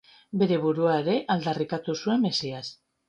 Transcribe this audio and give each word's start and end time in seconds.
Bere 0.43 0.55
burua 0.63 0.95
ere 1.01 1.17
aldarrikatu 1.35 1.99
zuen 2.05 2.25
mesias. 2.29 2.73